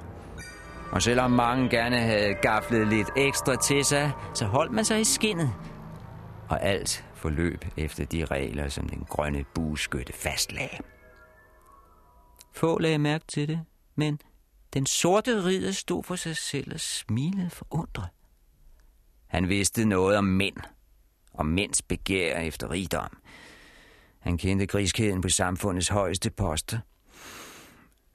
[0.93, 5.05] Og selvom mange gerne havde gaflet lidt ekstra til sig, så holdt man sig i
[5.05, 5.53] skinnet.
[6.49, 10.79] Og alt forløb efter de regler, som den grønne bueskytte fastlagde.
[12.53, 13.61] Få lagde mærke til det,
[13.95, 14.21] men
[14.75, 18.09] den sorte ridder stod for sig selv og smilede forundret.
[19.27, 20.57] Han vidste noget om mænd,
[21.35, 23.19] om mænds begær efter rigdom.
[24.19, 26.79] Han kendte griskheden på samfundets højeste poster.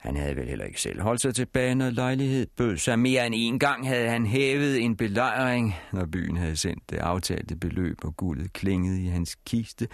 [0.07, 2.99] Han havde vel heller ikke selv holdt sig tilbage, når lejlighed bød sig.
[2.99, 7.55] Mere end en gang havde han hævet en belejring, når byen havde sendt det aftalte
[7.55, 9.87] beløb, og guldet klingede i hans kiste.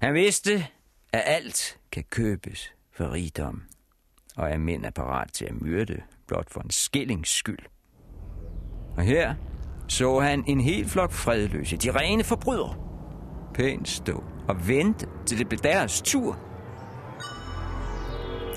[0.00, 0.66] Han vidste,
[1.12, 3.62] at alt kan købes for rigdom,
[4.36, 7.64] og at mænd er parat til at myrde blot for en skillings skyld.
[8.96, 9.34] Og her
[9.88, 12.74] så han en hel flok fredløse, de rene forbrydere,
[13.54, 16.38] pænt stå og vente til det blev deres tur.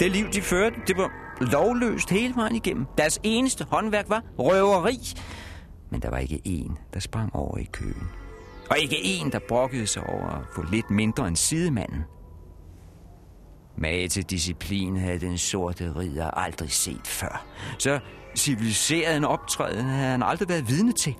[0.02, 2.86] Det liv, de førte, det var lovløst hele vejen igennem.
[2.98, 4.98] Deres eneste håndværk var røveri.
[5.90, 8.10] Men der var ikke en, der sprang over i køen.
[8.70, 12.04] Og ikke en, der brokkede sig over at få lidt mindre end sidemanden.
[13.78, 17.46] Mage til disciplin havde den sorte ridder aldrig set før.
[17.78, 18.00] Så
[18.36, 21.16] civiliseret en optræden havde han aldrig været vidne til.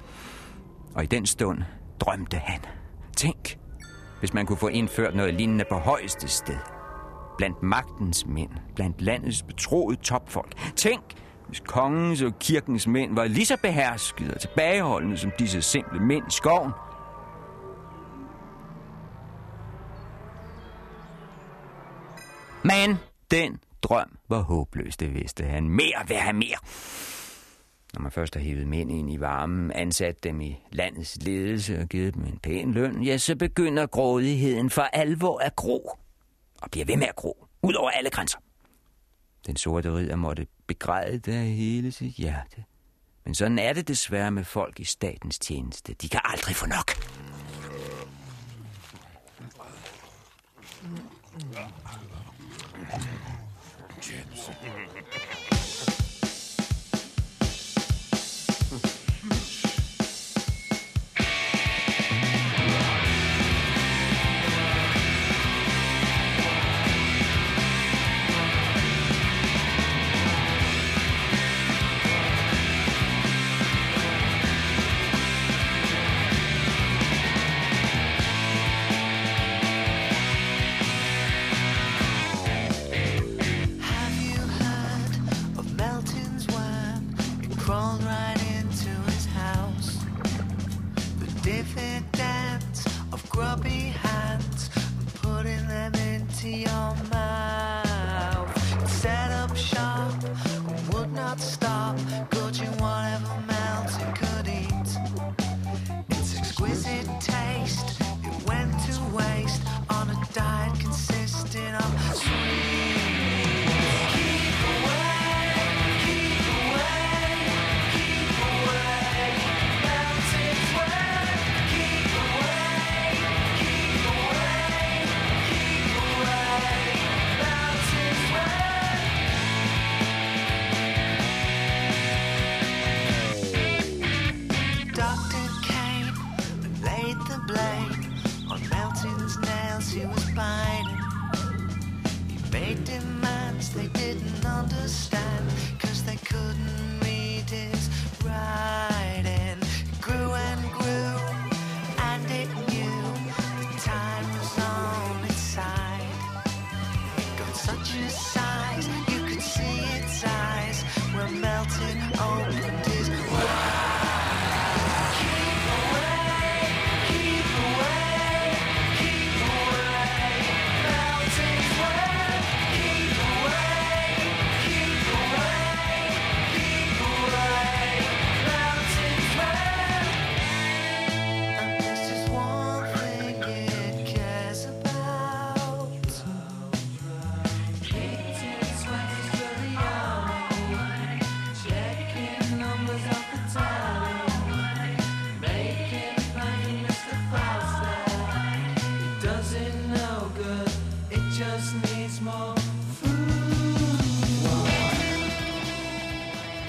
[0.96, 1.60] Og i den stund
[2.00, 2.60] drømte han.
[3.18, 3.58] Tænk,
[4.20, 6.81] hvis man kunne få indført noget lignende på højeste sted.
[7.42, 10.76] Blandt magtens mænd, blandt landets betroede topfolk.
[10.76, 11.04] Tænk,
[11.48, 16.28] hvis kongens og kirkens mænd var lige så beherskede og tilbageholdende som disse simple mænd
[16.28, 16.72] i skoven.
[22.64, 22.98] Men
[23.32, 25.70] den drøm var håbløs, det vidste han.
[25.70, 26.58] Mere vil have mere.
[27.94, 31.88] Når man først har hævet mænd ind i varmen, ansat dem i landets ledelse og
[31.88, 35.98] givet dem en pæn løn, ja, så begynder grådigheden for alvor at gro.
[36.62, 37.48] Og bliver ved med at gro.
[37.64, 38.38] Ud over alle grænser.
[39.48, 42.64] Den sorte ridder måtte begræde det af hele sit hjerte.
[43.26, 45.94] Men sådan er det desværre med folk i statens tjeneste.
[45.94, 46.92] De kan aldrig få nok.
[52.92, 55.31] Have
[93.42, 97.11] grubby hands and putting them into your mouth.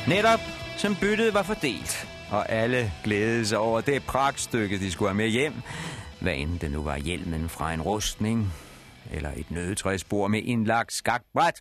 [0.08, 0.40] Netop
[0.76, 5.28] som byttet var fordelt, og alle glædede sig over det pragtstykke, de skulle have med
[5.28, 5.52] hjem.
[6.20, 8.52] Hvad end det nu var hjelmen fra en rustning,
[9.10, 11.60] eller et nødetræsbord med indlagt skakbræt,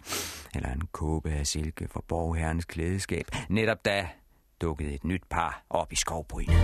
[0.55, 3.25] eller en kåbe af silke for borgherrens klædeskab.
[3.49, 4.07] Netop da
[4.61, 6.55] dukkede et nyt par op i skovbrynet.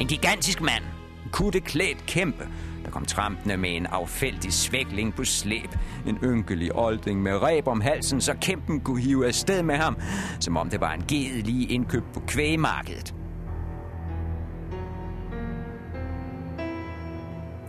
[0.00, 0.84] En gigantisk mand,
[1.32, 2.48] kutteklædt kæmpe,
[2.84, 5.68] der kom trampende med en affældig svækling på slæb.
[6.06, 9.96] En ynkelig olding med ræb om halsen, så kæmpen kunne hive afsted med ham,
[10.40, 13.14] som om det var en ged lige indkøbt på kvægemarkedet.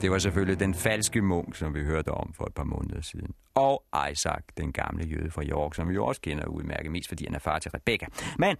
[0.01, 3.33] Det var selvfølgelig den falske munk, som vi hørte om for et par måneder siden.
[3.55, 7.25] Og Isaac, den gamle jøde fra York, som vi jo også kender udmærket mest, fordi
[7.25, 8.05] han er far til Rebecca.
[8.37, 8.55] Men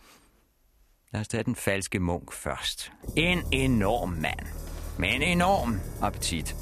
[1.12, 2.92] lad os tage den falske munk først.
[3.16, 4.75] En enorm mand.
[4.98, 6.56] Med en enorm appetit.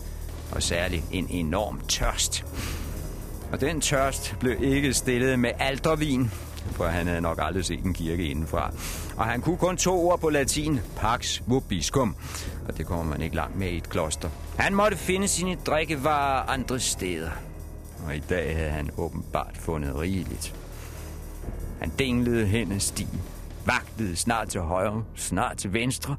[0.52, 2.46] Og særligt en enorm tørst.
[3.52, 6.32] Og den tørst blev ikke stillet med aldervin,
[6.72, 8.72] for han havde nok aldrig set en kirke indenfra.
[9.18, 12.16] Og han kunne kun to ord på latin, pax vobiscum,
[12.68, 14.30] og det kommer man ikke langt med i et kloster.
[14.58, 17.30] Han måtte finde sine drikkevarer andre steder,
[18.06, 20.56] og i dag havde han åbenbart fundet rigeligt.
[21.80, 23.22] Han dinglede hen ad stien,
[23.66, 26.16] vagtede snart til højre, snart til venstre,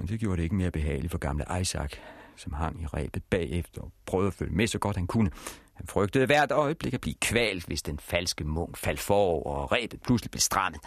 [0.00, 1.92] og det gjorde det ikke mere behageligt for gamle Isaac,
[2.36, 5.30] som hang i rebet bagefter og prøvede at følge med så godt han kunne.
[5.74, 10.02] Han frygtede hvert øjeblik at blive kvalt, hvis den falske munk faldt forover, og rebet
[10.02, 10.80] pludselig blev strammet.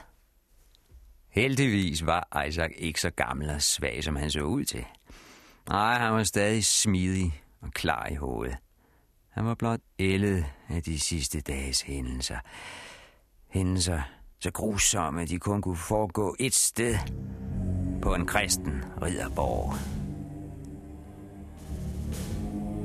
[1.29, 4.85] Heldigvis var Isaac ikke så gammel og svag, som han så ud til.
[5.69, 8.57] Nej, han var stadig smidig og klar i hovedet.
[9.29, 12.37] Han var blot ældet af de sidste dages hændelser.
[13.47, 14.01] Hændelser
[14.39, 16.97] så grusomme, at de kun kunne foregå et sted
[18.01, 19.73] på en kristen ridderborg.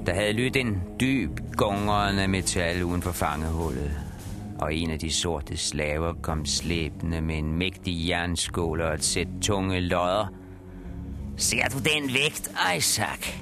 [0.07, 3.91] Der havde lyttet en dyb, gungrende metal uden for fangehullet,
[4.59, 9.29] og en af de sorte slaver kom slæbende med en mægtig jernskål og et sæt
[9.43, 10.33] tunge lodder.
[11.37, 13.33] Ser du den vægt, Isaac?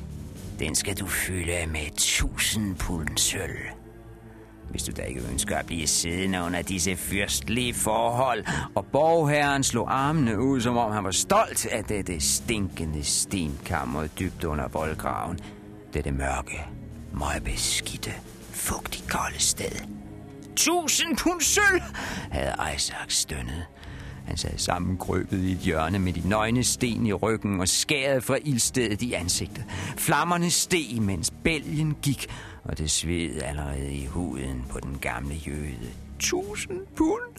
[0.58, 3.73] Den skal du fylde med tusind pund sølv.
[4.74, 8.44] Hvis du da ikke ønsker at blive siddende under disse fyrstlige forhold,
[8.74, 14.44] og borgherren slog armene ud, som om han var stolt af dette stinkende stenkammer dybt
[14.44, 15.38] under voldgraven.
[15.92, 16.66] Dette mørke,
[17.12, 18.10] møgbeskidte,
[18.50, 19.86] fugtig kolde sted.
[20.56, 21.82] Tusind pund sølv,
[22.30, 23.66] havde Isaac stønnet.
[24.26, 28.38] Han sad sammenkrøbet i et hjørne med de nøgne sten i ryggen og skæret fra
[28.44, 29.64] ildstedet i ansigtet.
[29.96, 32.26] Flammerne steg, mens bælgen gik,
[32.64, 35.90] og det sved allerede i huden på den gamle jøde.
[36.18, 37.36] Tusind pund?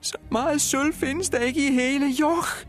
[0.00, 2.68] Så meget sølv findes der ikke i hele York.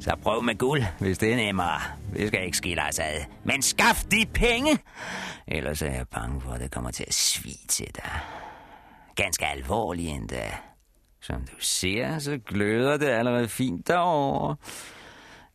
[0.00, 1.80] Så prøv med guld, hvis det er nemmere.
[2.16, 3.24] Det skal ikke skille os ad.
[3.44, 4.78] Men skaf de penge!
[5.48, 8.20] Ellers er jeg bange for, at det kommer til at svige til dig.
[9.16, 10.56] Ganske alvorligt endda.
[11.22, 14.56] Som du ser, så gløder det allerede fint derovre.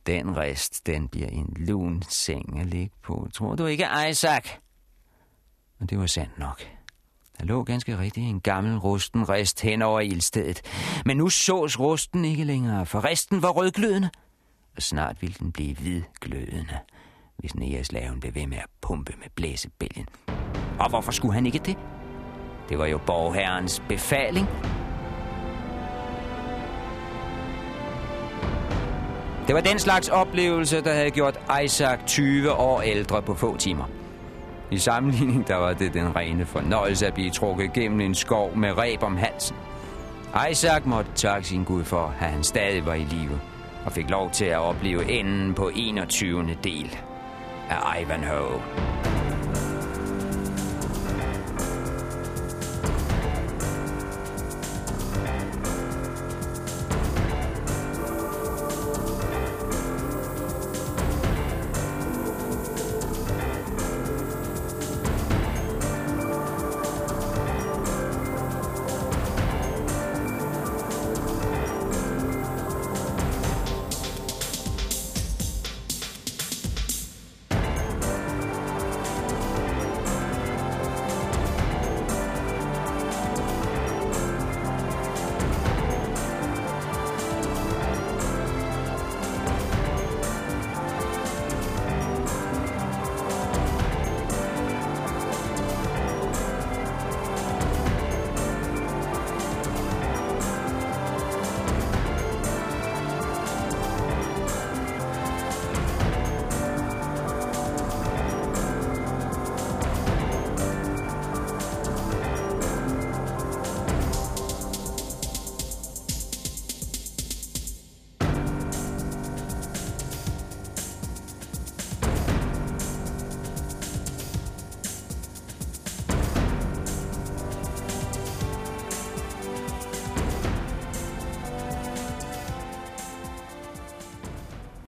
[0.07, 3.27] Den rest, den bliver en lun seng at ligge på.
[3.33, 4.49] Tror du ikke, Isaac?
[5.85, 6.61] Og det var sandt nok.
[7.39, 10.61] Der lå ganske rigtigt en gammel rusten rest hen over ildstedet.
[11.05, 14.09] Men nu sås rusten ikke længere, for resten var rødglødende.
[14.75, 16.79] Og snart ville den blive hvidglødende,
[17.37, 20.07] hvis næreslaven blev ved med at pumpe med blæsebælgen.
[20.79, 21.77] Og hvorfor skulle han ikke det?
[22.69, 24.47] Det var jo borgherrens befaling.
[29.47, 34.04] Det var den slags oplevelse, der havde gjort Isaac 20 år ældre på få timer.
[34.71, 38.77] I sammenligning der var det den rene fornøjelse at blive trukket gennem en skov med
[38.77, 39.55] ræb om halsen.
[40.51, 43.39] Isaac måtte takke sin Gud for, at han stadig var i live,
[43.85, 46.57] og fik lov til at opleve enden på 21.
[46.63, 46.97] del
[47.69, 49.14] af Ivanhoe.